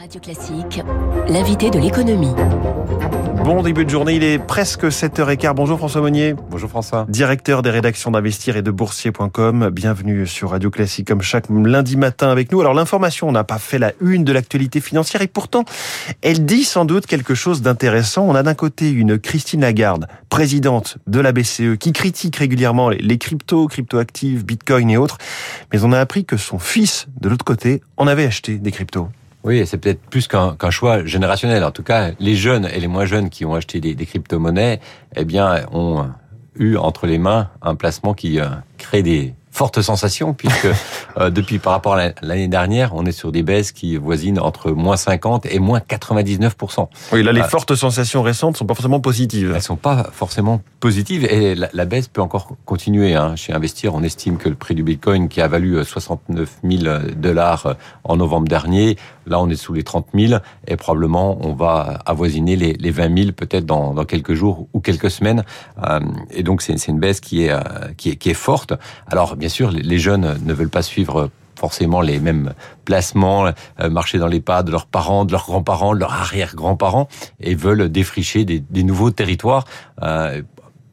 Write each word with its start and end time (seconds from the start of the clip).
Radio 0.00 0.18
Classique, 0.18 0.80
l'invité 1.28 1.68
de 1.68 1.78
l'économie. 1.78 2.32
Bon 3.44 3.62
début 3.62 3.84
de 3.84 3.90
journée, 3.90 4.14
il 4.14 4.24
est 4.24 4.38
presque 4.38 4.84
7h15. 4.84 5.52
Bonjour 5.52 5.76
François 5.76 6.00
Monnier. 6.00 6.34
Bonjour 6.48 6.70
François. 6.70 7.04
Directeur 7.10 7.60
des 7.60 7.68
rédactions 7.68 8.10
d'Investir 8.10 8.56
et 8.56 8.62
de 8.62 8.70
Boursier.com. 8.70 9.68
Bienvenue 9.68 10.26
sur 10.26 10.52
Radio 10.52 10.70
Classique 10.70 11.06
comme 11.06 11.20
chaque 11.20 11.50
lundi 11.50 11.98
matin 11.98 12.30
avec 12.30 12.50
nous. 12.50 12.62
Alors 12.62 12.72
l'information 12.72 13.30
n'a 13.30 13.44
pas 13.44 13.58
fait 13.58 13.78
la 13.78 13.92
une 14.00 14.24
de 14.24 14.32
l'actualité 14.32 14.80
financière 14.80 15.20
et 15.20 15.26
pourtant 15.26 15.66
elle 16.22 16.46
dit 16.46 16.64
sans 16.64 16.86
doute 16.86 17.04
quelque 17.04 17.34
chose 17.34 17.60
d'intéressant. 17.60 18.24
On 18.26 18.34
a 18.34 18.42
d'un 18.42 18.54
côté 18.54 18.90
une 18.90 19.18
Christine 19.18 19.60
Lagarde, 19.60 20.06
présidente 20.30 20.96
de 21.08 21.20
la 21.20 21.32
BCE, 21.32 21.76
qui 21.78 21.92
critique 21.92 22.36
régulièrement 22.36 22.88
les 22.88 23.18
cryptos, 23.18 23.66
cryptoactifs, 23.66 24.46
bitcoin 24.46 24.88
et 24.88 24.96
autres. 24.96 25.18
Mais 25.74 25.84
on 25.84 25.92
a 25.92 26.00
appris 26.00 26.24
que 26.24 26.38
son 26.38 26.58
fils, 26.58 27.06
de 27.20 27.28
l'autre 27.28 27.44
côté, 27.44 27.82
en 27.98 28.06
avait 28.06 28.24
acheté 28.24 28.56
des 28.56 28.70
cryptos. 28.70 29.10
Oui, 29.44 29.66
c'est 29.66 29.78
peut-être 29.78 30.00
plus 30.02 30.28
qu'un 30.28 30.70
choix 30.70 31.04
générationnel. 31.04 31.64
En 31.64 31.70
tout 31.70 31.82
cas, 31.82 32.10
les 32.18 32.36
jeunes 32.36 32.66
et 32.66 32.80
les 32.80 32.88
moins 32.88 33.06
jeunes 33.06 33.30
qui 33.30 33.44
ont 33.44 33.54
acheté 33.54 33.80
des, 33.80 33.94
des 33.94 34.06
crypto-monnaies, 34.06 34.80
eh 35.16 35.24
bien, 35.24 35.66
ont 35.72 36.06
eu 36.56 36.76
entre 36.76 37.06
les 37.06 37.18
mains 37.18 37.48
un 37.62 37.74
placement 37.74 38.14
qui 38.14 38.38
euh, 38.40 38.46
crée 38.78 39.02
des 39.02 39.34
forte 39.52 39.82
sensation 39.82 40.32
puisque 40.32 40.68
euh, 41.18 41.28
depuis 41.28 41.58
par 41.58 41.72
rapport 41.72 41.94
à 41.94 42.10
l'année 42.22 42.48
dernière, 42.48 42.94
on 42.94 43.04
est 43.04 43.12
sur 43.12 43.32
des 43.32 43.42
baisses 43.42 43.72
qui 43.72 43.96
voisinent 43.96 44.38
entre 44.38 44.70
moins 44.70 44.96
50 44.96 45.46
et 45.46 45.58
moins 45.58 45.80
99 45.80 46.56
Oui, 47.12 47.22
là 47.22 47.32
les 47.32 47.40
euh, 47.40 47.44
fortes 47.44 47.74
sensations 47.74 48.22
récentes 48.22 48.56
sont 48.56 48.66
pas 48.66 48.74
forcément 48.74 49.00
positives. 49.00 49.52
Elles 49.54 49.62
sont 49.62 49.76
pas 49.76 50.08
forcément 50.12 50.62
positives 50.78 51.24
et 51.24 51.54
la, 51.54 51.84
baisse 51.84 52.08
peut 52.08 52.22
encore 52.22 52.56
continuer. 52.64 53.14
Hein. 53.14 53.34
Chez 53.36 53.52
Investir, 53.52 53.94
on 53.94 54.02
estime 54.02 54.38
que 54.38 54.48
le 54.48 54.54
prix 54.54 54.74
du 54.74 54.84
Bitcoin 54.84 55.28
qui 55.28 55.40
a 55.40 55.48
valu 55.48 55.84
69 55.84 56.58
000 56.62 56.98
dollars 57.16 57.74
en 58.04 58.16
novembre 58.16 58.46
dernier, 58.46 58.96
là 59.26 59.40
on 59.40 59.48
est 59.48 59.56
sous 59.56 59.72
les 59.72 59.82
30 59.82 60.08
000 60.14 60.40
et 60.66 60.76
probablement 60.76 61.38
on 61.46 61.52
va 61.52 61.98
avoisiner 62.06 62.56
les, 62.56 62.72
les 62.74 62.90
20 62.90 63.18
000 63.18 63.32
peut-être 63.32 63.66
dans, 63.66 63.94
quelques 64.04 64.34
jours 64.34 64.68
ou 64.72 64.80
quelques 64.80 65.10
semaines. 65.10 65.44
Euh, 65.86 66.00
et 66.30 66.42
donc 66.42 66.62
c'est 66.62 66.74
une 66.88 67.00
baisse 67.00 67.20
qui 67.20 67.44
est, 67.44 67.54
qui 67.96 68.10
est 68.10 68.16
qui 68.16 68.30
est 68.30 68.34
forte. 68.34 68.72
Alors 69.06 69.36
bien 69.36 69.48
sûr, 69.48 69.70
les 69.70 69.98
jeunes 69.98 70.38
ne 70.44 70.52
veulent 70.52 70.70
pas 70.70 70.82
suivre 70.82 71.30
forcément 71.60 72.00
les 72.00 72.18
mêmes 72.18 72.54
placements, 72.86 73.52
euh, 73.80 73.90
marcher 73.90 74.18
dans 74.18 74.26
les 74.26 74.40
pas 74.40 74.62
de 74.62 74.70
leurs 74.70 74.86
parents, 74.86 75.26
de 75.26 75.32
leurs 75.32 75.44
grands-parents, 75.44 75.94
de 75.94 76.00
leurs 76.00 76.14
arrière-grands-parents, 76.14 77.06
et 77.38 77.54
veulent 77.54 77.90
défricher 77.90 78.44
des, 78.44 78.82
nouveaux 78.82 79.10
territoires. 79.10 79.66
Euh, 80.02 80.42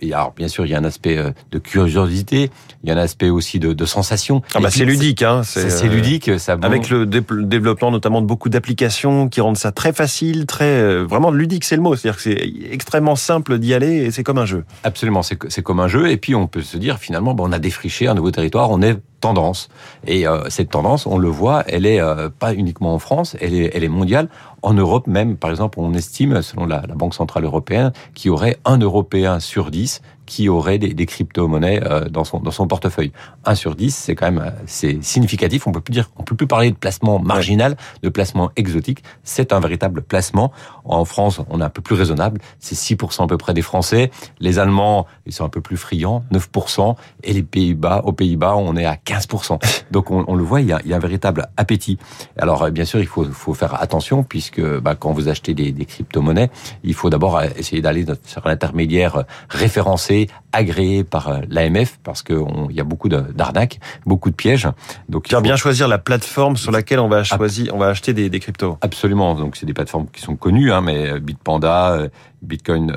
et 0.02 0.14
alors, 0.14 0.34
bien 0.36 0.48
sûr, 0.48 0.66
il 0.66 0.72
y 0.72 0.76
a 0.76 0.78
un 0.78 0.84
aspect 0.84 1.18
euh, 1.18 1.32
de 1.52 1.60
curiosité, 1.60 2.50
il 2.84 2.90
y 2.90 2.92
a 2.92 2.96
un 2.96 3.00
aspect 3.00 3.30
aussi 3.30 3.60
de, 3.60 3.74
de 3.74 3.86
sensation. 3.86 4.42
Ah 4.54 4.60
bah 4.60 4.70
c'est 4.70 4.86
ludique, 4.86 5.22
hein. 5.24 5.42
C'est 5.44 5.88
ludique, 5.88 6.40
ça. 6.40 6.58
Avec 6.62 6.90
le 6.90 7.06
développement 7.06 7.92
notamment 7.92 8.22
de 8.22 8.28
beaucoup 8.28 8.50
d'applications 8.50 9.30
qui 9.30 9.42
rendent 9.42 9.58
ça 9.58 9.72
très 9.72 9.94
facile, 9.94 10.46
très 10.46 11.04
vraiment 11.04 11.32
ludique, 11.32 11.64
c'est 11.64 11.76
le 11.76 11.82
mot. 11.82 11.96
C'est-à-dire 11.96 12.18
que 12.18 12.24
c'est 12.24 12.52
extrêmement 12.72 13.16
simple 13.16 13.58
d'y 13.60 13.74
aller 13.74 14.06
et 14.06 14.12
c'est 14.12 14.24
comme 14.24 14.38
un 14.38 14.46
jeu. 14.46 14.66
Absolument, 14.84 15.22
c'est 15.24 15.62
comme 15.62 15.80
un 15.80 15.88
jeu. 15.88 16.10
Et 16.10 16.18
puis 16.18 16.36
on 16.36 16.48
peut 16.48 16.62
se 16.62 16.78
dire 16.78 17.00
finalement, 17.00 17.34
bon, 17.34 17.50
on 17.50 17.52
a 17.52 17.60
défriché 17.60 18.08
un 18.08 18.14
nouveau 18.14 18.32
territoire, 18.32 18.70
on 18.72 18.82
est 18.82 18.98
tendance. 19.20 19.70
Et 20.06 20.28
euh, 20.28 20.50
cette 20.50 20.70
tendance, 20.70 21.06
on 21.06 21.18
le 21.18 21.30
voit, 21.30 21.64
elle 21.68 21.86
est 21.86 22.00
euh, 22.00 22.30
pas 22.30 22.54
uniquement 22.54 22.94
en 22.94 23.00
France, 23.00 23.36
elle 23.42 23.54
est, 23.54 23.88
mondiale. 23.88 24.30
En 24.62 24.74
Europe 24.74 25.08
même, 25.08 25.38
par 25.38 25.50
exemple, 25.50 25.80
on 25.80 25.94
estime, 25.94 26.42
selon 26.42 26.66
la 26.66 26.82
Banque 26.82 27.14
Centrale 27.14 27.46
Européenne, 27.46 27.94
qu'il 28.14 28.30
y 28.30 28.32
aurait 28.32 28.58
un 28.66 28.78
Européen 28.78 29.40
sur 29.40 29.72
dix 29.72 30.02
qui 30.28 30.50
aurait 30.50 30.78
des, 30.78 30.94
des 30.94 31.06
crypto-monnaies 31.08 31.82
euh, 31.84 32.10
dans 32.10 32.24
son 32.24 32.40
dans 32.40 32.52
son 32.52 32.68
portefeuille. 32.68 33.12
1 33.46 33.56
sur 33.56 33.76
10, 33.76 33.96
c'est 33.96 34.14
quand 34.14 34.32
même 34.32 34.54
c'est 34.68 35.04
significatif. 35.04 35.66
On 35.66 35.72
peut 35.72 35.82
plus 35.82 35.94
dire, 35.94 36.12
on 36.18 36.24
peut 36.24 36.36
plus 36.36 36.46
parler 36.46 36.70
de 36.70 36.76
placement 36.76 37.18
marginal, 37.18 37.78
de 38.04 38.10
placement 38.10 38.52
exotique. 38.56 39.04
C'est 39.24 39.54
un 39.54 39.60
véritable 39.60 40.04
placement. 40.04 40.52
En 40.86 41.06
France, 41.06 41.40
on 41.50 41.62
est 41.62 41.64
un 41.64 41.70
peu 41.70 41.82
plus 41.82 41.96
raisonnable. 41.96 42.40
C'est 42.60 42.76
6% 42.76 43.24
à 43.24 43.28
peu 43.28 43.38
près 43.38 43.54
des 43.54 43.62
Français. 43.62 44.12
Les 44.40 44.60
Allemands, 44.60 45.08
ils 45.26 45.34
sont 45.34 45.46
un 45.46 45.50
peu 45.50 45.62
plus 45.62 45.78
friands, 45.78 46.24
9%. 46.32 46.96
Et 47.24 47.34
les 47.34 47.44
Pays-Bas, 47.44 48.02
aux 48.04 48.14
Pays-Bas, 48.14 48.56
on 48.58 48.76
est 48.76 48.86
à 48.86 48.96
15%. 48.96 49.60
Donc 49.92 50.12
on, 50.12 50.26
on 50.28 50.36
le 50.36 50.44
voit, 50.44 50.62
il 50.62 50.68
y, 50.68 50.74
a, 50.74 50.82
il 50.84 50.92
y, 50.92 50.94
a, 50.94 50.98
un 50.98 51.00
véritable 51.00 51.48
appétit. 51.56 51.98
Alors 52.38 52.70
bien 52.72 52.86
sûr, 52.86 53.00
il 53.00 53.08
faut, 53.08 53.24
faut 53.24 53.54
faire 53.54 53.82
attention 53.82 54.24
puisque 54.24 54.62
bah, 54.62 54.96
quand 54.96 55.14
vous 55.14 55.30
achetez 55.30 55.54
des, 55.54 55.72
des 55.72 55.86
crypto-monnaies, 55.86 56.50
il 56.84 56.94
faut 56.94 57.10
d'abord 57.10 57.42
essayer 57.42 57.82
d'aller 57.82 58.06
sur 58.26 58.46
un 58.46 58.52
intermédiaire 58.52 59.24
référencé 59.50 60.17
agréé 60.52 61.04
par 61.04 61.28
euh, 61.28 61.40
l'AMF 61.50 62.00
parce 62.04 62.24
qu'il 62.24 62.72
y 62.72 62.80
a 62.80 62.84
beaucoup 62.84 63.10
d'arnaques, 63.10 63.80
beaucoup 64.06 64.30
de 64.30 64.36
pièges. 64.36 64.68
Donc 65.10 65.30
il 65.30 65.36
faut 65.36 65.42
bien 65.42 65.56
choisir 65.56 65.88
la 65.88 66.00
plateforme 66.00 66.58
sur 66.58 66.72
laquelle 66.72 67.00
on 67.00 67.08
va 67.08 67.24
choisir, 67.24 67.76
on 67.76 67.78
va 67.78 67.88
acheter 67.88 68.14
des, 68.14 68.30
des 68.30 68.40
cryptos. 68.40 68.78
Absolument. 68.82 69.36
Donc 69.36 69.56
c'est 69.56 69.66
des 69.66 69.74
plateformes 69.74 70.08
qui 70.12 70.22
sont 70.22 70.36
connues, 70.36 70.72
hein, 70.72 70.82
mais 70.82 71.12
euh, 71.12 71.20
Bitpanda, 71.20 71.92
euh, 71.92 72.10
Bitcoin 72.44 72.94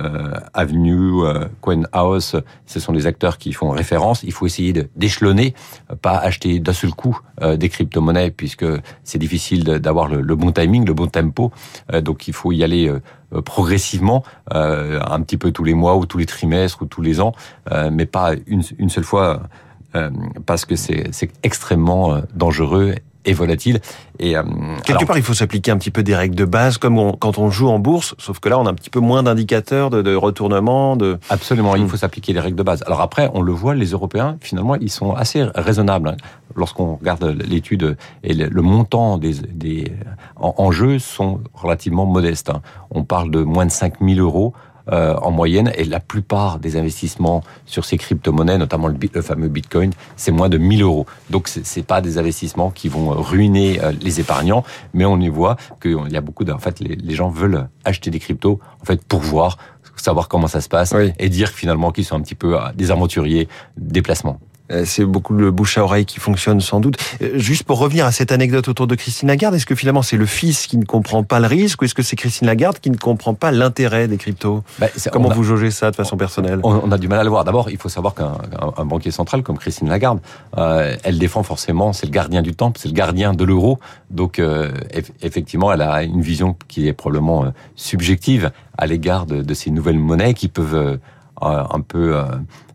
Avenue, 0.53 1.23
CoinHouse, 1.63 2.43
ce 2.67 2.79
sont 2.79 2.93
des 2.93 3.07
acteurs 3.07 3.39
qui 3.39 3.55
font 3.55 3.71
référence. 3.71 4.23
Il 4.23 4.33
faut 4.33 4.45
essayer 4.45 4.75
d'échelonner, 4.97 5.55
pas 6.03 6.19
acheter 6.19 6.61
d'un 6.61 6.75
seul 6.75 6.91
coup 6.91 7.19
des 7.41 7.71
crypto-monnaies 7.71 8.33
puisque 8.33 8.67
c'est 9.03 9.19
difficile 9.19 9.65
d'avoir 9.65 10.09
le, 10.09 10.21
le, 10.21 10.37
bon 10.37 10.53
timing, 10.53 10.85
le 10.85 10.93
bon 10.93 11.07
tempo. 11.07 11.53
donc 12.03 12.29
il 12.29 12.35
faut 12.35 12.53
y 12.53 12.63
aller 12.63 12.87
euh, 12.89 13.01
progressivement, 13.45 14.25
euh, 14.55 15.01
un 15.07 15.21
petit 15.23 15.37
peu 15.37 15.53
tous 15.53 15.65
les 15.65 15.75
mois 15.75 15.97
ou 15.97 16.07
tous 16.07 16.19
les 16.19 16.27
trimestres 16.27 16.83
ou 16.83 16.87
tous 16.87 17.03
les 17.03 17.21
ans, 17.21 17.33
euh, 17.71 17.91
mais 17.93 18.07
pas 18.07 18.33
une, 18.47 18.63
une 18.79 18.89
seule 18.89 19.05
fois, 19.05 19.43
parce 20.47 20.65
que 20.67 20.77
c'est 20.77 21.11
extrêmement 21.43 22.23
dangereux 22.33 22.95
et 23.25 23.33
volatile. 23.33 23.81
Et 24.19 24.37
euh, 24.37 24.43
quelque 24.85 25.05
part, 25.05 25.17
il 25.17 25.23
faut 25.23 25.35
s'appliquer 25.35 25.71
un 25.71 25.79
petit 25.79 25.91
peu 25.91 26.03
des 26.03 26.15
règles 26.15 26.35
de 26.35 26.45
base, 26.45 26.79
comme 26.79 27.17
quand 27.19 27.39
on 27.39 27.51
joue 27.51 27.69
en 27.69 27.79
bourse. 27.79 28.15
Sauf 28.19 28.39
que 28.41 28.49
là, 28.49 28.59
on 28.59 28.67
a 28.67 28.71
un 28.71 28.75
petit 28.75 28.91
peu 28.91 29.01
moins 29.01 29.23
d'indicateurs 29.23 29.91
de, 29.91 30.03
de, 30.03 30.15
retournement. 30.15 30.97
De 30.97 31.19
absolument, 31.29 31.77
il 31.77 31.85
hmm. 31.85 31.89
faut 31.89 31.97
s'appliquer 31.97 32.33
les 32.33 32.41
règles 32.41 32.57
de 32.57 32.63
base. 32.63 32.83
Alors 32.87 33.01
après, 33.01 33.31
on 33.35 33.43
le 33.43 33.53
voit, 33.53 33.75
les 33.75 33.87
Européens, 33.87 34.37
finalement, 34.41 34.75
ils 34.77 34.91
sont 34.91 35.13
assez 35.13 35.45
raisonnables. 35.55 36.09
Hein. 36.09 36.17
Lorsqu'on 36.57 36.97
regarde 36.97 37.25
l'étude 37.25 37.97
et 38.25 38.35
le, 38.35 38.63
montant 38.63 39.19
des, 39.19 39.35
des 39.35 39.93
enjeux 40.37 40.99
sont 40.99 41.41
relativement 41.55 42.07
modestes. 42.07 42.51
Hein. 42.51 42.61
On 42.91 43.05
parle 43.05 43.31
de 43.31 43.43
moins 43.43 43.67
de 43.67 43.71
5000 43.71 44.21
euros 44.21 44.53
euh, 44.93 45.15
en 45.17 45.31
moyenne, 45.31 45.73
et 45.77 45.85
la 45.85 46.01
plupart 46.01 46.59
des 46.59 46.77
investissements 46.77 47.43
sur 47.67 47.85
ces 47.85 47.97
crypto-monnaies, 47.99 48.59
notamment 48.59 48.89
le, 48.89 49.23
fameux 49.23 49.49
Bitcoin, 49.49 49.93
c'est 50.17 50.33
moins 50.33 50.49
de 50.49 50.59
1000 50.59 50.83
euros. 50.83 51.07
Donc 51.31 51.49
c'est 51.49 51.85
pas 51.85 52.01
des 52.01 52.19
investissements 52.19 52.71
qui 52.71 52.89
vont 52.89 53.11
ruiner 53.11 53.81
euh, 53.83 53.93
les 54.03 54.21
épargnants, 54.21 54.65
mais 54.95 55.05
on 55.05 55.19
y 55.19 55.29
voit 55.29 55.57
qu'il 55.81 56.11
y 56.11 56.17
a 56.17 56.21
beaucoup 56.21 56.45
de, 56.45 56.53
en 56.53 56.59
fait, 56.59 56.81
les, 56.81 57.15
gens 57.15 57.29
veulent 57.29 57.69
acheter 57.85 58.11
des 58.11 58.19
cryptos, 58.19 58.61
en 58.81 58.85
fait, 58.85 59.05
pour 59.05 59.21
voir 59.21 59.59
savoir 59.97 60.29
comment 60.29 60.47
ça 60.47 60.61
se 60.61 60.69
passe 60.69 60.95
et 61.19 61.29
dire 61.29 61.49
finalement 61.49 61.93
qu'ils 61.93 62.07
sont 62.07 62.17
un 62.17 62.23
petit 62.23 62.35
peu 62.35 62.57
euh, 62.57 62.73
des 62.75 62.91
aventuriers 62.91 63.49
des 63.77 64.03
placements. 64.03 64.41
Euh, 64.71 64.85
c'est 64.85 65.05
beaucoup 65.05 65.35
le 65.35 65.51
bouche 65.51 65.79
à 65.79 65.85
oreille 65.85 66.05
qui 66.05 66.21
fonctionne 66.21 66.61
sans 66.61 66.81
doute. 66.81 66.97
Euh, 67.23 67.31
juste 67.35 67.65
pour 67.65 67.79
revenir 67.79 68.07
à 68.07 68.13
cette 68.13 68.33
anecdote 68.33 68.69
autour 68.69 68.87
de 68.87 68.95
Christine 68.95 69.29
Lagarde, 69.29 69.55
est-ce 69.55 69.67
que 69.67 69.75
finalement 69.75 70.03
c'est 70.03 70.17
le 70.17 70.27
fils 70.27 70.67
qui 70.67 70.77
ne 70.77 70.85
comprend 70.85 71.23
pas 71.23 71.41
le 71.41 71.47
risque 71.47 71.83
ou 71.83 71.85
est-ce 71.85 71.95
que 71.95 72.03
c'est 72.03 72.17
Christine 72.17 72.47
Lagarde 72.47 72.79
qui 72.79 72.91
ne 72.91 72.97
comprend 72.97 73.35
pas 73.35 73.51
l'intérêt 73.51 74.09
des 74.09 74.17
cryptos 74.17 74.63
bah, 74.79 74.89
Comment 75.13 75.31
vous 75.31 75.45
jaugez 75.45 75.71
ça 75.71 75.91
de 75.91 75.97
façon 75.97 76.17
personnelle? 76.17 76.61
on, 76.63 76.91
a 76.91 76.99
du 76.99 77.09
mal 77.09 77.21
à 77.21 77.25
le 77.25 77.31
voir. 77.31 77.45
D'abord, 77.45 77.71
il 77.71 77.79
faut 77.79 77.89
savoir 77.89 78.15
qu'un 78.15 78.85
banquier 78.85 79.11
central 79.11 79.43
comme 79.43 79.59
Christine 79.59 79.89
Lagarde, 79.89 80.21
euh, 80.59 80.97
elle 81.03 81.19
défend 81.19 81.43
forcément, 81.43 81.93
c'est 81.93 82.07
le 82.07 82.13
gardien 82.13 82.43
du 82.43 82.55
temple, 82.55 82.79
c'est 82.81 82.89
le 82.89 82.95
gardien 82.95 83.35
de 83.35 83.45
l'euro. 83.45 83.79
Donc 84.11 84.41
effectivement, 85.23 85.73
elle 85.73 85.83
a 85.83 86.03
une 86.03 86.23
vision 86.23 86.57
qui 86.69 86.89
est 86.89 86.93
probablement 86.93 87.53
subjective 87.77 88.51
à 88.77 88.87
l'égard 88.87 89.27
de, 89.27 89.43
de, 89.43 89.55
ces 89.55 89.71
nouvelles 89.71 89.99
monnaies 89.99 90.35
qui 90.35 90.49
peuvent 90.49 90.99
un 91.41 91.81
peu 91.81 92.17
euh, 92.17 92.25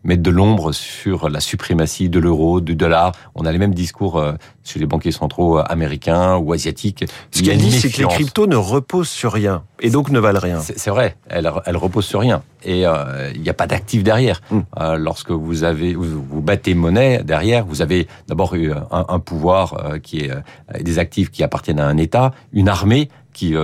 mettre 0.04 0.22
de 0.22 0.30
l'ombre 0.30 0.72
sur 0.72 1.28
la 1.28 1.40
suprématie 1.40 2.08
de 2.08 2.18
l'euro, 2.18 2.60
du 2.60 2.74
dollar. 2.74 3.12
On 3.34 3.46
a 3.46 3.52
les 3.52 3.58
mêmes 3.58 3.74
discours 3.74 4.18
euh, 4.18 4.32
chez 4.64 4.78
les 4.78 4.86
banquiers 4.86 5.12
centraux 5.12 5.58
américains 5.58 6.36
ou 6.36 6.52
asiatiques. 6.52 7.04
Ce 7.30 7.42
qu'elle 7.42 7.58
dit, 7.58 7.72
c'est 7.72 7.90
que 7.90 7.98
les 7.98 8.08
cryptos 8.08 8.46
ne 8.46 8.56
reposent 8.56 9.08
sur 9.08 9.32
rien 9.32 9.62
et 9.80 9.90
donc 9.90 10.10
ne 10.10 10.18
valent 10.18 10.40
rien. 10.40 10.60
C'est 10.60 10.90
vrai, 10.90 11.16
elles, 11.28 11.50
elles 11.64 11.76
reposent 11.76 12.06
sur 12.06 12.20
rien 12.20 12.42
et 12.64 12.80
il 12.80 13.42
n'y 13.42 13.48
a 13.48 13.54
pas 13.54 13.66
d'actif 13.66 14.02
derrière. 14.02 14.40
Hmm. 14.50 14.62
lorsque 14.96 15.30
vous 15.30 15.62
avez 15.62 15.94
vous, 15.94 16.40
battez 16.40 16.74
monnaie 16.74 17.22
derrière, 17.22 17.64
vous 17.64 17.82
avez 17.82 18.08
d'abord 18.26 18.54
eu 18.56 18.72
un, 18.72 19.06
un, 19.08 19.18
pouvoir 19.20 20.00
qui 20.02 20.20
est 20.20 20.32
des 20.80 20.98
actifs 20.98 21.30
qui 21.30 21.44
appartiennent 21.44 21.78
à 21.78 21.86
un 21.86 21.96
État, 21.96 22.32
une 22.52 22.68
armée 22.68 23.08
qui 23.32 23.54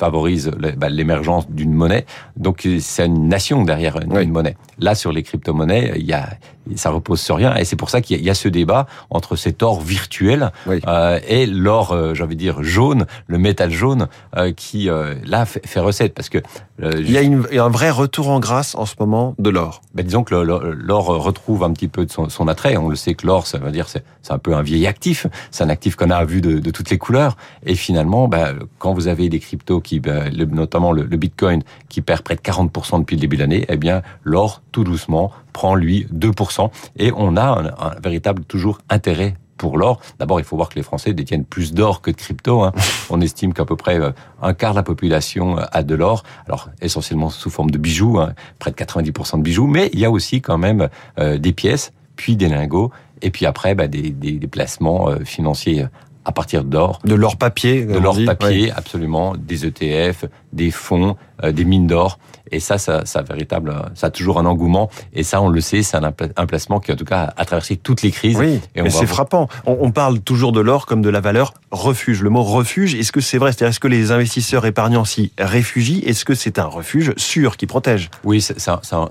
favorise 0.00 0.50
bah, 0.78 0.88
l'émergence 0.88 1.50
d'une 1.50 1.74
monnaie. 1.74 2.06
Donc 2.36 2.66
c'est 2.80 3.04
une 3.04 3.28
nation 3.28 3.62
derrière 3.64 4.00
une, 4.00 4.32
monnaie. 4.32 4.56
Là, 4.78 4.94
sur 4.94 5.12
les 5.12 5.22
crypto-monnaies, 5.22 5.92
il 5.96 6.06
y 6.06 6.14
a, 6.14 6.30
ça 6.76 6.90
repose 6.90 7.20
sur 7.20 7.36
rien. 7.36 7.54
Et 7.56 7.64
c'est 7.64 7.76
pour 7.76 7.90
ça 7.90 8.00
qu'il 8.00 8.20
y, 8.20 8.30
a 8.30 8.34
ce 8.34 8.48
débat 8.48 8.86
entre 9.10 9.36
cet 9.36 9.62
or 9.62 9.80
virtuel 9.80 10.52
euh, 10.68 11.18
et 11.26 11.46
l'or, 11.46 11.92
euh, 11.92 12.14
j'ai 12.14 12.22
envie 12.22 12.36
de 12.36 12.40
dire 12.40 12.62
jaune, 12.62 13.06
le 13.26 13.38
métal 13.38 13.70
jaune, 13.70 14.08
euh, 14.36 14.52
qui 14.52 14.88
là 15.24 15.44
fait, 15.46 15.80
recette 15.80 16.14
parce 16.14 16.28
que 16.28 16.38
il 16.82 17.10
y, 17.10 17.18
a 17.18 17.22
une, 17.22 17.46
un 17.52 17.68
vrai 17.68 17.90
retour 17.90 18.30
en 18.30 18.40
grâce 18.40 18.74
en 18.74 18.86
ce 18.86 18.94
moment 18.98 19.34
de 19.38 19.50
l'or. 19.50 19.82
Ben, 19.94 20.04
disons 20.04 20.24
que 20.24 20.34
l'or 20.34 21.04
retrouve 21.04 21.62
un 21.62 21.72
petit 21.72 21.88
peu 21.88 22.06
de 22.06 22.10
son, 22.10 22.48
attrait. 22.48 22.78
On 22.78 22.88
le 22.88 22.96
sait 22.96 23.14
que 23.14 23.26
l'or, 23.26 23.46
ça 23.46 23.58
veut 23.58 23.70
dire 23.70 23.86
c'est 23.88 24.02
un 24.30 24.38
peu 24.38 24.54
un 24.54 24.62
vieil 24.62 24.86
actif. 24.86 25.26
C'est 25.50 25.62
un 25.62 25.68
actif 25.68 25.96
qu'on 25.96 26.08
a 26.08 26.24
vu 26.24 26.40
de, 26.40 26.58
de, 26.58 26.70
toutes 26.70 26.88
les 26.88 26.96
couleurs. 26.96 27.36
Et 27.66 27.74
finalement, 27.74 28.28
ben, 28.28 28.58
quand 28.78 28.94
vous 28.94 29.08
avez 29.08 29.28
des 29.28 29.40
cryptos 29.40 29.80
qui, 29.80 30.00
ben, 30.00 30.32
notamment 30.34 30.92
le, 30.92 31.02
le 31.02 31.16
Bitcoin, 31.18 31.62
qui 31.90 32.00
perd 32.00 32.22
près 32.22 32.36
de 32.36 32.40
40% 32.40 33.00
depuis 33.00 33.16
le 33.16 33.20
début 33.20 33.36
de 33.36 33.42
l'année, 33.42 33.66
eh 33.68 33.76
bien 33.76 34.00
l'or 34.24 34.62
tout 34.72 34.84
doucement 34.84 35.32
prend 35.52 35.74
lui 35.74 36.06
2%. 36.14 36.70
Et 36.96 37.12
on 37.16 37.36
a 37.36 37.72
un, 37.78 38.00
véritable 38.00 38.44
toujours 38.44 38.78
intérêt 38.88 39.34
pour 39.56 39.76
l'or. 39.76 40.00
D'abord, 40.18 40.40
il 40.40 40.44
faut 40.44 40.56
voir 40.56 40.70
que 40.70 40.76
les 40.76 40.82
Français 40.82 41.12
détiennent 41.12 41.44
plus 41.44 41.74
d'or 41.74 42.00
que 42.00 42.10
de 42.10 42.16
crypto. 42.16 42.62
Hein. 42.62 42.72
On 43.10 43.20
estime 43.20 43.52
qu'à 43.52 43.66
peu 43.66 43.76
près 43.76 44.00
euh, 44.00 44.10
un 44.40 44.54
quart 44.54 44.72
de 44.72 44.76
la 44.76 44.82
population 44.82 45.58
euh, 45.58 45.64
a 45.70 45.82
de 45.82 45.94
l'or. 45.94 46.22
Alors, 46.46 46.70
essentiellement 46.80 47.28
sous 47.28 47.50
forme 47.50 47.70
de 47.70 47.76
bijoux, 47.76 48.18
hein, 48.18 48.32
près 48.58 48.70
de 48.70 48.76
90% 48.76 49.36
de 49.36 49.42
bijoux. 49.42 49.66
Mais 49.66 49.90
il 49.92 50.00
y 50.00 50.06
a 50.06 50.10
aussi 50.10 50.40
quand 50.40 50.56
même 50.56 50.88
euh, 51.18 51.36
des 51.36 51.52
pièces, 51.52 51.92
puis 52.16 52.36
des 52.36 52.48
lingots, 52.48 52.90
et 53.20 53.30
puis 53.30 53.44
après 53.44 53.74
bah, 53.74 53.86
des, 53.86 54.10
des, 54.10 54.32
des, 54.32 54.48
placements 54.48 55.10
financiers 55.24 55.84
à 56.24 56.32
partir 56.32 56.64
d'or. 56.64 57.00
De 57.04 57.14
l'or 57.14 57.36
papier. 57.36 57.84
De 57.84 57.98
l'or 57.98 58.16
papier, 58.26 58.70
absolument. 58.70 59.34
Des 59.36 59.66
ETF, 59.66 60.26
des 60.52 60.70
fonds, 60.70 61.16
des 61.42 61.64
mines 61.64 61.86
d'or. 61.86 62.18
Et 62.52 62.60
ça, 62.60 62.78
ça, 62.78 63.06
ça, 63.06 63.22
véritable, 63.22 63.74
ça 63.94 64.08
a 64.08 64.10
toujours 64.10 64.38
un 64.38 64.46
engouement. 64.46 64.90
Et 65.12 65.22
ça, 65.22 65.40
on 65.40 65.48
le 65.48 65.60
sait, 65.60 65.82
c'est 65.82 65.96
un 65.96 66.46
placement 66.46 66.80
qui, 66.80 66.92
en 66.92 66.96
tout 66.96 67.04
cas, 67.04 67.32
a 67.36 67.44
traversé 67.44 67.76
toutes 67.76 68.02
les 68.02 68.10
crises. 68.10 68.36
Oui, 68.36 68.60
et 68.74 68.82
mais 68.82 68.90
c'est 68.90 69.06
frappant. 69.06 69.48
On, 69.66 69.90
parle 69.92 70.20
toujours 70.20 70.52
de 70.52 70.60
l'or 70.60 70.86
comme 70.86 71.02
de 71.02 71.08
la 71.08 71.20
valeur 71.20 71.54
refuge. 71.70 72.22
Le 72.22 72.30
mot 72.30 72.42
refuge, 72.42 72.94
est-ce 72.94 73.12
que 73.12 73.20
c'est 73.20 73.38
vrai? 73.38 73.52
C'est-à-dire, 73.52 73.68
est-ce 73.68 73.80
que 73.80 73.88
les 73.88 74.12
investisseurs 74.12 74.66
épargnants 74.66 75.04
s'y 75.04 75.32
réfugient? 75.38 76.02
Est-ce 76.06 76.24
que 76.24 76.34
c'est 76.34 76.58
un 76.58 76.66
refuge 76.66 77.12
sûr 77.16 77.56
qui 77.56 77.66
protège? 77.66 78.10
Oui, 78.24 78.40
c'est 78.40 78.68
un, 78.68 78.80
un, 78.92 79.08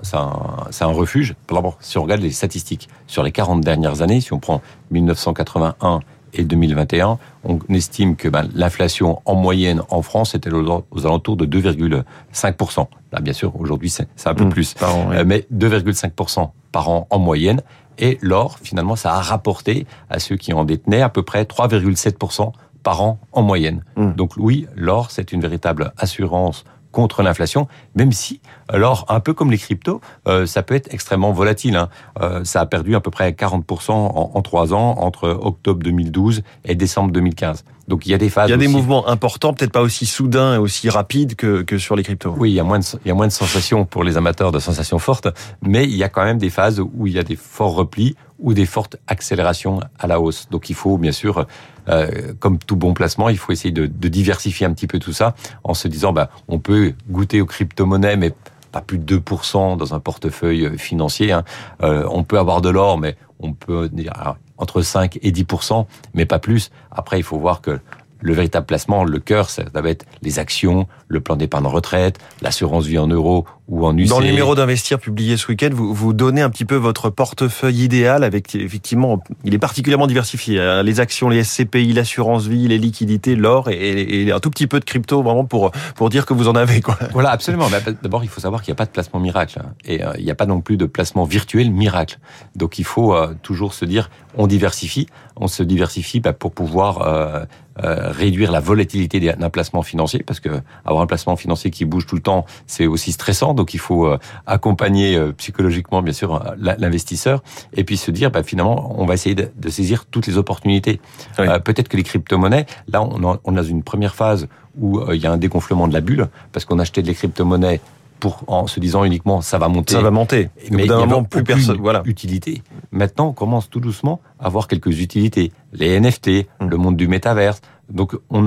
un, 0.80 0.86
refuge. 0.86 1.34
Si 1.80 1.98
on 1.98 2.02
regarde 2.02 2.20
les 2.20 2.32
statistiques, 2.32 2.88
sur 3.06 3.22
les 3.22 3.32
40 3.32 3.62
dernières 3.62 4.02
années, 4.02 4.20
si 4.20 4.32
on 4.32 4.38
prend 4.38 4.60
1981 4.90 6.00
et 6.34 6.44
2021, 6.44 7.18
on 7.44 7.58
estime 7.70 8.16
que 8.16 8.28
ben, 8.28 8.48
l'inflation 8.54 9.20
en 9.24 9.34
moyenne 9.34 9.82
en 9.90 10.02
France 10.02 10.34
était 10.34 10.50
aux, 10.50 11.06
alentours 11.06 11.36
de 11.36 11.46
2,5%. 11.46 12.86
Là, 13.12 13.20
bien 13.20 13.32
sûr, 13.32 13.58
aujourd'hui, 13.58 13.90
c'est 13.90 14.06
un 14.24 14.34
peu 14.34 14.44
mmh, 14.44 14.50
plus. 14.50 14.74
Euh, 14.82 15.24
mais 15.26 15.46
2,5% 15.52 16.50
par 16.72 16.88
an 16.88 17.06
en 17.10 17.18
moyenne. 17.18 17.62
Et 17.98 18.18
l'or, 18.22 18.58
finalement, 18.62 18.96
ça 18.96 19.14
a 19.14 19.20
rapporté 19.20 19.86
à 20.08 20.18
ceux 20.18 20.36
qui 20.36 20.52
en 20.52 20.64
détenaient 20.64 21.02
à 21.02 21.08
peu 21.08 21.22
près 21.22 21.42
3,7% 21.42 22.52
par 22.82 23.02
an 23.02 23.18
en 23.32 23.42
moyenne. 23.42 23.84
Mmh. 23.96 24.12
Donc 24.12 24.32
oui, 24.36 24.66
l'or, 24.74 25.10
c'est 25.10 25.32
une 25.32 25.40
véritable 25.40 25.92
assurance 25.98 26.64
contre 26.92 27.22
l'inflation, 27.22 27.68
même 27.94 28.12
si, 28.12 28.40
alors 28.68 29.06
un 29.08 29.20
peu 29.20 29.32
comme 29.32 29.50
les 29.50 29.58
cryptos, 29.58 30.00
euh, 30.28 30.46
ça 30.46 30.62
peut 30.62 30.74
être 30.74 30.92
extrêmement 30.92 31.32
volatile. 31.32 31.76
Hein. 31.76 31.88
Euh, 32.20 32.44
ça 32.44 32.60
a 32.60 32.66
perdu 32.66 32.94
à 32.94 33.00
peu 33.00 33.10
près 33.10 33.30
40% 33.30 33.92
en 33.92 34.42
trois 34.42 34.74
ans 34.74 34.96
entre 34.98 35.28
octobre 35.28 35.82
2012 35.82 36.42
et 36.64 36.74
décembre 36.74 37.12
2015. 37.12 37.64
Donc 37.90 38.06
il 38.06 38.12
y 38.12 38.14
a 38.14 38.18
des 38.18 38.30
phases. 38.30 38.48
Il 38.48 38.52
y 38.52 38.54
a 38.54 38.56
des 38.56 38.68
mouvements 38.68 39.08
importants, 39.08 39.52
peut-être 39.52 39.72
pas 39.72 39.82
aussi 39.82 40.06
soudains 40.06 40.54
et 40.54 40.58
aussi 40.58 40.88
rapides 40.88 41.34
que, 41.34 41.62
que 41.62 41.76
sur 41.76 41.96
les 41.96 42.04
cryptos. 42.04 42.32
Oui, 42.38 42.52
il 42.52 42.54
y 42.54 42.60
a 42.60 42.64
moins 42.64 42.78
de 42.78 42.84
il 43.04 43.08
y 43.08 43.10
a 43.10 43.14
moins 43.14 43.26
de 43.26 43.32
sensations 43.32 43.84
pour 43.84 44.04
les 44.04 44.16
amateurs 44.16 44.52
de 44.52 44.60
sensations 44.60 45.00
fortes, 45.00 45.26
mais 45.60 45.84
il 45.84 45.96
y 45.96 46.04
a 46.04 46.08
quand 46.08 46.24
même 46.24 46.38
des 46.38 46.50
phases 46.50 46.80
où 46.80 47.08
il 47.08 47.12
y 47.12 47.18
a 47.18 47.24
des 47.24 47.34
forts 47.34 47.74
replis 47.74 48.14
ou 48.38 48.54
des 48.54 48.64
fortes 48.64 48.96
accélérations 49.08 49.80
à 49.98 50.06
la 50.06 50.20
hausse. 50.20 50.48
Donc 50.50 50.70
il 50.70 50.76
faut 50.76 50.98
bien 50.98 51.10
sûr, 51.10 51.46
euh, 51.88 52.32
comme 52.38 52.58
tout 52.58 52.76
bon 52.76 52.94
placement, 52.94 53.28
il 53.28 53.38
faut 53.38 53.50
essayer 53.50 53.72
de, 53.72 53.86
de, 53.86 54.08
diversifier 54.08 54.66
un 54.66 54.72
petit 54.72 54.86
peu 54.86 55.00
tout 55.00 55.12
ça 55.12 55.34
en 55.64 55.74
se 55.74 55.88
disant, 55.88 56.12
bah, 56.12 56.30
on 56.46 56.60
peut 56.60 56.94
goûter 57.10 57.40
aux 57.40 57.46
crypto-monnaies, 57.46 58.16
mais 58.16 58.32
pas 58.70 58.80
plus 58.80 58.98
de 58.98 59.18
2% 59.18 59.76
dans 59.76 59.94
un 59.94 60.00
portefeuille 60.00 60.78
financier. 60.78 61.32
Hein. 61.32 61.44
Euh, 61.82 62.06
on 62.08 62.22
peut 62.22 62.38
avoir 62.38 62.60
de 62.60 62.70
l'or, 62.70 62.98
mais 62.98 63.16
on 63.40 63.52
peut 63.52 63.88
dire 63.88 64.36
entre 64.60 64.82
5 64.82 65.18
et 65.22 65.32
10% 65.32 65.86
mais 66.14 66.26
pas 66.26 66.38
plus. 66.38 66.70
Après, 66.90 67.18
il 67.18 67.24
faut 67.24 67.38
voir 67.38 67.60
que 67.60 67.80
le 68.20 68.34
véritable 68.34 68.66
placement, 68.66 69.04
le 69.04 69.18
cœur, 69.18 69.50
ça 69.50 69.64
va 69.72 69.90
être 69.90 70.04
les 70.22 70.38
actions, 70.38 70.86
le 71.10 71.20
plan 71.20 71.36
d'épargne 71.36 71.66
retraite, 71.66 72.18
l'assurance 72.40 72.86
vie 72.86 72.98
en 72.98 73.08
euros 73.08 73.44
ou 73.68 73.84
en 73.84 73.96
UC. 73.96 74.08
Dans 74.08 74.20
le 74.20 74.26
numéro 74.26 74.54
d'investir 74.54 74.98
publié 74.98 75.36
ce 75.36 75.48
week-end, 75.48 75.70
vous, 75.72 75.92
vous 75.92 76.12
donnez 76.12 76.40
un 76.40 76.50
petit 76.50 76.64
peu 76.64 76.76
votre 76.76 77.10
portefeuille 77.10 77.84
idéal 77.84 78.24
avec, 78.24 78.54
effectivement, 78.54 79.22
il 79.44 79.52
est 79.52 79.58
particulièrement 79.58 80.06
diversifié. 80.06 80.60
Hein. 80.60 80.82
Les 80.84 81.00
actions, 81.00 81.28
les 81.28 81.42
SCPI, 81.42 81.92
l'assurance 81.92 82.46
vie, 82.46 82.68
les 82.68 82.78
liquidités, 82.78 83.34
l'or 83.34 83.68
et, 83.68 84.30
un 84.30 84.38
tout 84.38 84.50
petit 84.50 84.68
peu 84.68 84.78
de 84.78 84.84
crypto, 84.84 85.22
vraiment 85.22 85.44
pour, 85.44 85.72
pour 85.96 86.10
dire 86.10 86.26
que 86.26 86.32
vous 86.32 86.48
en 86.48 86.54
avez, 86.54 86.80
quoi. 86.80 86.96
Voilà, 87.12 87.30
absolument. 87.30 87.68
D'abord, 88.02 88.22
il 88.22 88.30
faut 88.30 88.40
savoir 88.40 88.62
qu'il 88.62 88.70
n'y 88.72 88.76
a 88.76 88.78
pas 88.78 88.86
de 88.86 88.90
placement 88.90 89.18
miracle. 89.18 89.60
Hein. 89.60 89.72
Et 89.84 90.04
euh, 90.04 90.12
il 90.16 90.24
n'y 90.24 90.30
a 90.30 90.36
pas 90.36 90.46
non 90.46 90.60
plus 90.60 90.76
de 90.76 90.86
placement 90.86 91.24
virtuel 91.24 91.70
miracle. 91.72 92.18
Donc, 92.54 92.78
il 92.78 92.84
faut 92.84 93.14
euh, 93.14 93.34
toujours 93.42 93.74
se 93.74 93.84
dire, 93.84 94.10
on 94.36 94.46
diversifie. 94.46 95.08
On 95.36 95.48
se 95.48 95.62
diversifie 95.62 96.20
bah, 96.20 96.32
pour 96.32 96.52
pouvoir 96.52 97.46
euh, 97.82 98.10
réduire 98.10 98.52
la 98.52 98.60
volatilité 98.60 99.20
d'un 99.20 99.48
placement 99.48 99.82
financier, 99.82 100.22
parce 100.22 100.38
que 100.38 100.50
avoir 100.84 100.99
un 101.00 101.06
placement 101.06 101.36
financier 101.36 101.70
qui 101.70 101.84
bouge 101.84 102.06
tout 102.06 102.16
le 102.16 102.22
temps, 102.22 102.46
c'est 102.66 102.86
aussi 102.86 103.12
stressant 103.12 103.54
donc 103.54 103.74
il 103.74 103.80
faut 103.80 104.06
euh, 104.06 104.18
accompagner 104.46 105.16
euh, 105.16 105.32
psychologiquement, 105.32 106.02
bien 106.02 106.12
sûr, 106.12 106.42
l'investisseur, 106.58 107.42
et 107.74 107.84
puis 107.84 107.96
se 107.96 108.10
dire, 108.10 108.30
bah, 108.30 108.42
finalement, 108.42 108.94
on 108.98 109.06
va 109.06 109.14
essayer 109.14 109.34
de, 109.34 109.68
saisir 109.68 110.06
toutes 110.06 110.26
les 110.26 110.36
opportunités. 110.36 111.00
Euh, 111.38 111.58
peut-être 111.58 111.88
que 111.88 111.96
les 111.96 112.02
crypto-monnaies, 112.02 112.66
là, 112.88 113.02
on, 113.02 113.38
on 113.42 113.56
a 113.56 113.62
une 113.62 113.82
première 113.82 114.14
phase 114.14 114.48
où 114.78 115.00
il 115.12 115.20
y 115.20 115.26
a 115.26 115.32
un 115.32 115.36
dégonflement 115.36 115.88
de 115.88 115.92
la 115.92 116.00
bulle, 116.00 116.28
parce 116.52 116.64
qu'on 116.64 116.78
achetait 116.78 117.02
des 117.02 117.14
crypto-monnaies 117.14 117.80
pour, 118.20 118.44
en 118.46 118.66
se 118.66 118.78
disant 118.80 119.04
uniquement 119.04 119.40
ça 119.40 119.58
va 119.58 119.68
monter. 119.68 119.94
Ça 119.94 120.02
va 120.02 120.10
monter. 120.10 120.50
Mais 120.70 120.86
d'un 120.86 121.06
moment 121.06 121.24
plus 121.24 121.42
personne. 121.42 121.78
Voilà. 121.78 122.02
Utilité. 122.04 122.62
Maintenant, 122.92 123.28
on 123.28 123.32
commence 123.32 123.70
tout 123.70 123.80
doucement 123.80 124.20
à 124.38 124.46
avoir 124.46 124.68
quelques 124.68 125.00
utilités. 125.00 125.52
Les 125.72 125.98
NFT, 125.98 126.46
hum. 126.60 126.70
le 126.70 126.76
monde 126.76 126.96
du 126.96 127.08
métaverse. 127.08 127.60
Donc, 127.88 128.14
on, 128.28 128.46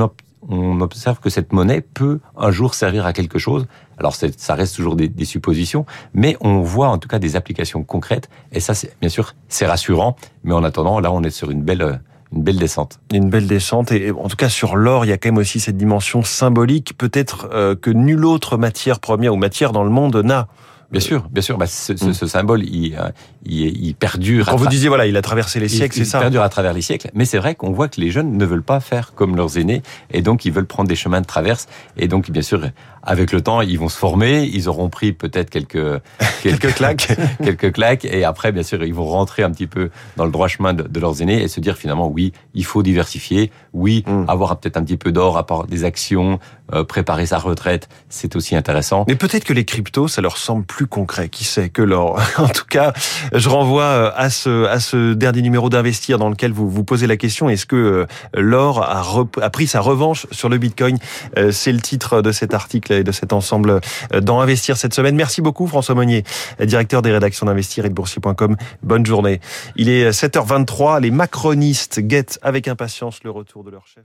on 0.49 0.81
observe 0.81 1.19
que 1.19 1.29
cette 1.29 1.53
monnaie 1.53 1.81
peut 1.81 2.19
un 2.37 2.51
jour 2.51 2.73
servir 2.73 3.05
à 3.05 3.13
quelque 3.13 3.39
chose. 3.39 3.65
Alors 3.97 4.15
ça 4.15 4.55
reste 4.55 4.75
toujours 4.75 4.95
des, 4.95 5.25
suppositions, 5.25 5.85
mais 6.13 6.35
on 6.41 6.61
voit 6.61 6.89
en 6.89 6.97
tout 6.97 7.07
cas 7.07 7.19
des 7.19 7.35
applications 7.35 7.83
concrètes. 7.83 8.29
Et 8.51 8.59
ça, 8.59 8.73
bien 8.99 9.09
sûr, 9.09 9.35
c'est 9.47 9.65
rassurant. 9.65 10.15
Mais 10.43 10.53
en 10.53 10.63
attendant, 10.63 10.99
là, 10.99 11.11
on 11.11 11.23
est 11.23 11.29
sur 11.29 11.51
une 11.51 11.63
belle 11.63 12.01
une 12.35 12.41
belle 12.41 12.57
descente. 12.57 12.99
Une 13.13 13.29
belle 13.29 13.45
descente 13.45 13.91
et 13.91 14.09
en 14.09 14.27
tout 14.27 14.35
cas 14.35 14.49
sur 14.49 14.75
l'or, 14.75 15.05
il 15.05 15.09
y 15.09 15.11
a 15.11 15.17
quand 15.17 15.29
même 15.29 15.37
aussi 15.37 15.59
cette 15.59 15.77
dimension 15.77 16.23
symbolique, 16.23 16.97
peut-être 16.97 17.47
euh, 17.53 17.75
que 17.75 17.91
nulle 17.91 18.25
autre 18.25 18.57
matière 18.57 18.99
première 18.99 19.35
ou 19.35 19.37
matière 19.37 19.71
dans 19.71 19.83
le 19.83 19.91
monde 19.91 20.15
n'a. 20.15 20.47
Bien 20.93 21.01
sûr, 21.01 21.27
bien 21.31 21.41
sûr. 21.41 21.57
Bah, 21.57 21.65
ce, 21.65 21.97
ce, 21.97 22.05
mm. 22.05 22.13
ce, 22.13 22.27
symbole, 22.27 22.63
il, 22.63 22.95
euh, 22.95 23.09
il, 23.45 23.85
il 23.85 23.95
perdure. 23.95 24.45
Quand 24.45 24.55
vous 24.55 24.67
disiez, 24.67 24.89
voilà, 24.89 25.07
il 25.07 25.17
a 25.17 25.23
traversé 25.23 25.59
les 25.59 25.67
siècles, 25.67 25.95
c'est 25.97 26.05
ça. 26.05 26.19
Il 26.19 26.21
perdure 26.21 26.43
à 26.43 26.49
travers 26.49 26.71
les 26.71 26.83
siècles. 26.83 27.09
Mais 27.15 27.25
c'est 27.25 27.39
vrai 27.39 27.55
qu'on 27.55 27.71
voit 27.71 27.87
que 27.87 27.99
les 27.99 28.11
jeunes 28.11 28.37
ne 28.37 28.45
veulent 28.45 28.63
pas 28.63 28.79
faire 28.79 29.13
comme 29.15 29.35
leurs 29.35 29.57
aînés, 29.57 29.81
et 30.11 30.21
donc 30.21 30.45
ils 30.45 30.51
veulent 30.51 30.67
prendre 30.67 30.87
des 30.87 30.95
chemins 30.95 31.21
de 31.21 31.25
traverse. 31.25 31.67
Et 31.97 32.07
donc, 32.07 32.29
bien 32.29 32.43
sûr, 32.43 32.61
avec 33.03 33.31
le 33.31 33.41
temps, 33.41 33.61
ils 33.61 33.77
vont 33.77 33.89
se 33.89 33.97
former. 33.97 34.43
Ils 34.43 34.69
auront 34.69 34.89
pris 34.89 35.13
peut-être 35.13 35.49
quelques 35.49 36.01
quelques 36.41 36.73
claques, 36.75 37.15
quelques 37.43 37.73
claques, 37.73 38.05
et 38.05 38.23
après, 38.23 38.51
bien 38.51 38.63
sûr, 38.63 38.83
ils 38.83 38.93
vont 38.93 39.05
rentrer 39.05 39.43
un 39.43 39.51
petit 39.51 39.67
peu 39.67 39.89
dans 40.17 40.25
le 40.25 40.31
droit 40.31 40.47
chemin 40.47 40.73
de, 40.73 40.83
de 40.83 40.99
leurs 40.99 41.21
aînés 41.21 41.41
et 41.41 41.47
se 41.47 41.59
dire 41.59 41.77
finalement, 41.77 42.07
oui, 42.07 42.33
il 42.53 42.65
faut 42.65 42.83
diversifier. 42.83 43.51
Oui, 43.73 44.03
mm. 44.07 44.25
avoir 44.27 44.57
peut-être 44.59 44.77
un 44.77 44.83
petit 44.83 44.97
peu 44.97 45.11
d'or, 45.11 45.37
avoir 45.37 45.65
des 45.65 45.83
actions, 45.83 46.39
euh, 46.73 46.83
préparer 46.83 47.25
sa 47.25 47.39
retraite, 47.39 47.89
c'est 48.09 48.35
aussi 48.35 48.55
intéressant. 48.55 49.03
Mais 49.07 49.15
peut-être 49.15 49.43
que 49.43 49.53
les 49.53 49.65
cryptos, 49.65 50.07
ça 50.07 50.21
leur 50.21 50.37
semble 50.37 50.63
plus 50.63 50.87
concret. 50.87 51.27
Qui 51.27 51.43
sait 51.43 51.69
que 51.69 51.81
l'or. 51.81 52.21
En 52.37 52.47
tout 52.47 52.65
cas, 52.67 52.93
je 53.33 53.47
renvoie 53.49 53.83
euh, 53.83 54.11
à 54.15 54.29
ce, 54.29 54.65
à 54.65 54.79
ce 54.79 55.13
dernier 55.13 55.41
numéro 55.41 55.69
d'Investir 55.69 56.17
dans 56.17 56.29
lequel 56.29 56.51
vous 56.51 56.69
vous 56.69 56.83
posez 56.83 57.07
la 57.07 57.15
question 57.15 57.49
est-ce 57.49 57.65
que 57.65 57.75
euh, 57.75 58.05
l'or 58.33 58.81
a, 58.81 59.03
a, 59.41 59.49
pris 59.49 59.67
sa 59.67 59.81
revanche 59.81 60.25
sur 60.31 60.49
le 60.49 60.57
Bitcoin? 60.57 60.97
C'est 61.51 61.71
le 61.71 61.79
titre 61.79 62.21
de 62.21 62.31
cet 62.31 62.53
article 62.53 62.92
et 62.99 63.03
de 63.03 63.11
cet 63.11 63.33
ensemble 63.33 63.81
dans 64.21 64.41
Investir 64.41 64.77
cette 64.77 64.93
semaine. 64.93 65.15
Merci 65.15 65.41
beaucoup 65.41 65.67
François 65.67 65.95
Monnier, 65.95 66.23
directeur 66.59 67.01
des 67.01 67.11
rédactions 67.11 67.45
d'Investir 67.45 67.85
et 67.85 67.89
de 67.89 67.93
Boursier.com. 67.93 68.55
Bonne 68.81 69.05
journée. 69.05 69.39
Il 69.75 69.89
est 69.89 70.09
7h23. 70.11 71.01
Les 71.01 71.11
macronistes 71.11 71.99
guettent 71.99 72.39
avec 72.41 72.67
impatience 72.67 73.23
le 73.23 73.31
retour 73.31 73.63
de 73.63 73.71
leur 73.71 73.87
chef. 73.87 74.03